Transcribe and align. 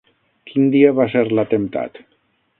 Quin 0.51 0.71
dia 0.75 0.95
va 1.01 1.07
ser 1.17 1.23
l'atemptat? 1.41 2.05